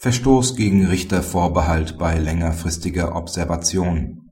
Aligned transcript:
Verstoß 0.00 0.54
gegen 0.54 0.86
Richtervorbehalt 0.86 1.98
bei 1.98 2.18
längerfristiger 2.18 3.16
Observation 3.16 4.30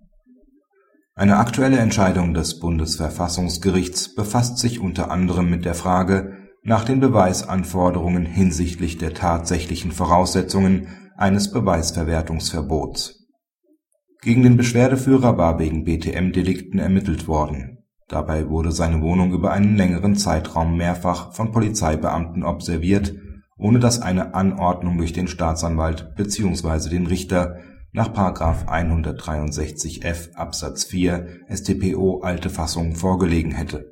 Eine 1.17 1.39
aktuelle 1.39 1.79
Entscheidung 1.79 2.35
des 2.35 2.61
Bundesverfassungsgerichts 2.61 4.15
befasst 4.15 4.59
sich 4.59 4.79
unter 4.79 5.11
anderem 5.11 5.51
mit 5.51 5.65
der 5.65 5.75
Frage 5.75 6.37
nach 6.63 6.85
den 6.85 7.01
Beweisanforderungen 7.01 8.27
hinsichtlich 8.27 8.99
der 8.99 9.13
tatsächlichen 9.13 9.91
Voraussetzungen 9.91 10.87
eines 11.17 11.51
Beweisverwertungsverbots. 11.51 13.27
Gegen 14.23 14.45
den 14.45 14.57
Beschwerdeführer 14.57 15.37
war 15.37 15.59
wegen 15.59 15.83
BTM-Delikten 15.83 16.79
ermittelt 16.79 17.27
worden. 17.27 17.79
Dabei 18.07 18.49
wurde 18.49 18.71
seine 18.71 19.03
Wohnung 19.03 19.33
über 19.33 19.51
einen 19.51 19.77
längeren 19.77 20.15
Zeitraum 20.15 20.77
mehrfach 20.77 21.35
von 21.35 21.51
Polizeibeamten 21.51 22.45
observiert 22.45 23.13
ohne 23.59 23.79
dass 23.79 24.03
eine 24.03 24.35
Anordnung 24.35 24.99
durch 24.99 25.13
den 25.13 25.29
Staatsanwalt 25.29 26.15
bzw. 26.17 26.91
den 26.91 27.07
Richter 27.07 27.57
nach§ 27.93 28.13
163f 28.67 30.35
Absatz 30.35 30.85
4 30.85 31.45
StPO 31.51 32.21
alte 32.21 32.51
Fassung 32.51 32.95
vorgelegen 32.95 33.53
hätte. 33.53 33.87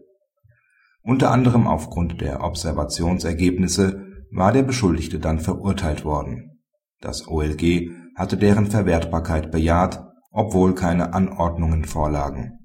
Unter 1.02 1.30
anderem 1.30 1.66
aufgrund 1.66 2.20
der 2.20 2.42
Observationsergebnisse 2.42 4.06
war 4.30 4.52
der 4.52 4.62
Beschuldigte 4.62 5.19
dann 5.19 5.38
verurteilt 5.38 6.05
worden. 6.05 6.60
Das 7.00 7.28
OLG 7.28 7.91
hatte 8.16 8.36
deren 8.36 8.66
Verwertbarkeit 8.66 9.50
bejaht, 9.50 10.05
obwohl 10.30 10.74
keine 10.74 11.14
Anordnungen 11.14 11.84
vorlagen. 11.84 12.58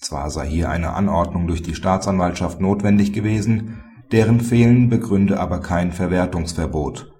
Zwar 0.00 0.30
sei 0.30 0.46
hier 0.46 0.70
eine 0.70 0.92
Anordnung 0.94 1.46
durch 1.46 1.62
die 1.62 1.74
Staatsanwaltschaft 1.74 2.60
notwendig 2.60 3.12
gewesen 3.12 3.82
deren 4.12 4.40
Fehlen 4.40 4.88
begründe 4.88 5.38
aber 5.38 5.60
kein 5.60 5.92
Verwertungsverbot. 5.92 7.12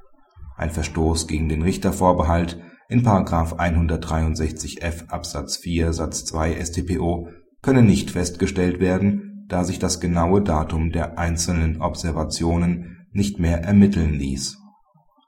Ein 0.56 0.70
Verstoß 0.70 1.26
gegen 1.26 1.48
den 1.48 1.62
Richtervorbehalt 1.62 2.60
in§ 2.88 3.02
163f 3.58 5.08
Absatz 5.08 5.58
4 5.58 5.92
Satz 5.92 6.24
2 6.24 6.64
StPO 6.64 7.28
könne 7.60 7.82
nicht 7.82 8.10
festgestellt 8.10 8.80
werden, 8.80 9.44
da 9.48 9.64
sich 9.64 9.78
das 9.78 10.00
genaue 10.00 10.42
Datum 10.42 10.90
der 10.90 11.18
einzelnen 11.18 11.80
Observationen 11.80 13.06
nicht 13.12 13.38
mehr 13.38 13.62
ermitteln 13.62 14.14
ließ. 14.14 14.58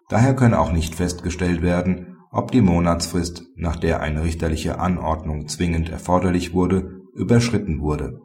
Daher 0.09 0.35
könne 0.35 0.59
auch 0.59 0.73
nicht 0.73 0.95
festgestellt 0.95 1.63
werden, 1.63 2.17
ob 2.33 2.53
die 2.53 2.61
Monatsfrist, 2.61 3.45
nach 3.57 3.77
der 3.77 4.01
eine 4.01 4.23
richterliche 4.23 4.79
Anordnung 4.79 5.49
zwingend 5.49 5.91
erforderlich 5.91 6.55
wurde, 6.55 7.01
überschritten 7.15 7.81
wurde 7.81 8.21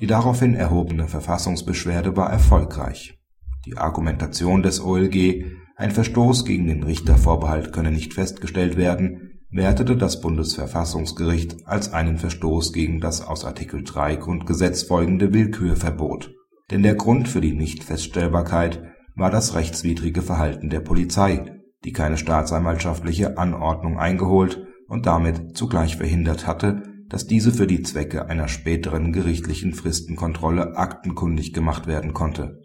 die 0.00 0.06
daraufhin 0.06 0.54
erhobene 0.54 1.06
Verfassungsbeschwerde 1.06 2.16
war 2.16 2.30
erfolgreich. 2.30 3.18
Die 3.66 3.78
Argumentation 3.78 4.62
des 4.62 4.80
OLG, 4.80 5.44
ein 5.76 5.90
Verstoß 5.90 6.44
gegen 6.44 6.66
den 6.66 6.82
Richtervorbehalt 6.82 7.72
könne 7.72 7.90
nicht 7.90 8.14
festgestellt 8.14 8.76
werden, 8.76 9.40
wertete 9.50 9.96
das 9.96 10.20
Bundesverfassungsgericht 10.20 11.66
als 11.66 11.92
einen 11.92 12.18
Verstoß 12.18 12.72
gegen 12.72 13.00
das 13.00 13.24
aus 13.24 13.44
Artikel 13.44 13.84
3 13.84 14.16
Grundgesetz 14.16 14.82
folgende 14.82 15.32
Willkürverbot. 15.32 16.34
Denn 16.70 16.82
der 16.82 16.96
Grund 16.96 17.28
für 17.28 17.40
die 17.40 17.54
Nichtfeststellbarkeit 17.54 18.82
war 19.14 19.30
das 19.30 19.54
rechtswidrige 19.54 20.22
Verhalten 20.22 20.70
der 20.70 20.80
Polizei, 20.80 21.60
die 21.84 21.92
keine 21.92 22.16
staatsanwaltschaftliche 22.16 23.38
Anordnung 23.38 23.98
eingeholt 23.98 24.66
und 24.88 25.06
damit 25.06 25.56
zugleich 25.56 25.96
verhindert 25.96 26.46
hatte 26.46 26.93
dass 27.14 27.28
diese 27.28 27.52
für 27.52 27.68
die 27.68 27.80
Zwecke 27.82 28.26
einer 28.26 28.48
späteren 28.48 29.12
gerichtlichen 29.12 29.72
Fristenkontrolle 29.72 30.76
aktenkundig 30.76 31.52
gemacht 31.52 31.86
werden 31.86 32.12
konnte. 32.12 32.64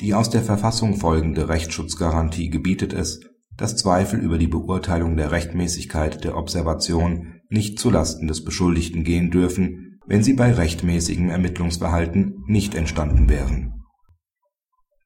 Die 0.00 0.14
aus 0.14 0.30
der 0.30 0.40
Verfassung 0.40 0.96
folgende 0.96 1.50
Rechtsschutzgarantie 1.50 2.48
gebietet 2.48 2.94
es, 2.94 3.20
dass 3.54 3.76
Zweifel 3.76 4.18
über 4.18 4.38
die 4.38 4.46
Beurteilung 4.46 5.18
der 5.18 5.30
Rechtmäßigkeit 5.30 6.24
der 6.24 6.38
Observation 6.38 7.42
nicht 7.50 7.78
zulasten 7.78 8.28
des 8.28 8.44
Beschuldigten 8.44 9.04
gehen 9.04 9.30
dürfen, 9.30 10.00
wenn 10.06 10.22
sie 10.22 10.32
bei 10.32 10.54
rechtmäßigem 10.54 11.28
Ermittlungsverhalten 11.28 12.44
nicht 12.46 12.74
entstanden 12.74 13.28
wären. 13.28 13.84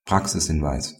Praxishinweis 0.04 0.94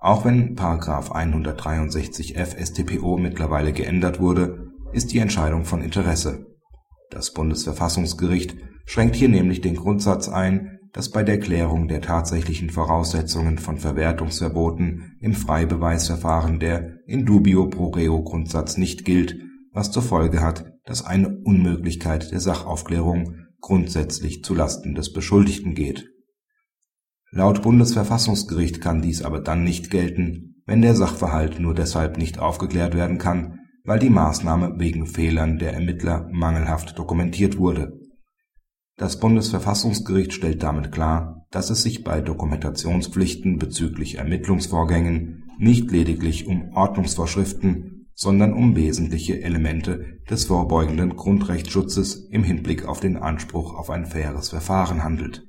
Auch 0.00 0.24
wenn§ 0.24 0.56
163f 1.12 2.56
StPO 2.58 3.18
mittlerweile 3.18 3.74
geändert 3.74 4.18
wurde, 4.18 4.70
ist 4.94 5.12
die 5.12 5.18
Entscheidung 5.18 5.66
von 5.66 5.82
Interesse 5.82 6.49
das 7.10 7.32
Bundesverfassungsgericht 7.32 8.56
schränkt 8.86 9.16
hier 9.16 9.28
nämlich 9.28 9.60
den 9.60 9.76
Grundsatz 9.76 10.28
ein, 10.28 10.78
dass 10.92 11.10
bei 11.10 11.22
der 11.22 11.38
Klärung 11.38 11.86
der 11.86 12.00
tatsächlichen 12.00 12.70
Voraussetzungen 12.70 13.58
von 13.58 13.78
Verwertungsverboten 13.78 15.16
im 15.20 15.34
Freibeweisverfahren 15.34 16.58
der 16.58 16.98
in 17.06 17.26
dubio 17.26 17.68
pro 17.68 17.90
reo 17.90 18.22
Grundsatz 18.22 18.76
nicht 18.76 19.04
gilt, 19.04 19.36
was 19.72 19.92
zur 19.92 20.02
Folge 20.02 20.40
hat, 20.40 20.72
dass 20.84 21.04
eine 21.04 21.28
Unmöglichkeit 21.44 22.32
der 22.32 22.40
Sachaufklärung 22.40 23.36
grundsätzlich 23.60 24.42
zulasten 24.42 24.94
des 24.94 25.12
Beschuldigten 25.12 25.74
geht. 25.74 26.08
Laut 27.30 27.62
Bundesverfassungsgericht 27.62 28.80
kann 28.80 29.02
dies 29.02 29.22
aber 29.22 29.40
dann 29.40 29.62
nicht 29.62 29.90
gelten, 29.90 30.62
wenn 30.66 30.82
der 30.82 30.96
Sachverhalt 30.96 31.60
nur 31.60 31.74
deshalb 31.74 32.18
nicht 32.18 32.40
aufgeklärt 32.40 32.94
werden 32.94 33.18
kann 33.18 33.59
weil 33.84 33.98
die 33.98 34.10
Maßnahme 34.10 34.78
wegen 34.78 35.06
Fehlern 35.06 35.58
der 35.58 35.72
Ermittler 35.74 36.28
mangelhaft 36.32 36.98
dokumentiert 36.98 37.58
wurde. 37.58 37.98
Das 38.96 39.18
Bundesverfassungsgericht 39.18 40.32
stellt 40.32 40.62
damit 40.62 40.92
klar, 40.92 41.46
dass 41.50 41.70
es 41.70 41.82
sich 41.82 42.04
bei 42.04 42.20
Dokumentationspflichten 42.20 43.58
bezüglich 43.58 44.18
Ermittlungsvorgängen 44.18 45.44
nicht 45.58 45.90
lediglich 45.90 46.46
um 46.46 46.72
Ordnungsvorschriften, 46.74 48.08
sondern 48.14 48.52
um 48.52 48.76
wesentliche 48.76 49.42
Elemente 49.42 50.20
des 50.28 50.44
vorbeugenden 50.44 51.16
Grundrechtsschutzes 51.16 52.28
im 52.30 52.44
Hinblick 52.44 52.84
auf 52.86 53.00
den 53.00 53.16
Anspruch 53.16 53.74
auf 53.74 53.88
ein 53.88 54.04
faires 54.04 54.50
Verfahren 54.50 55.02
handelt 55.02 55.46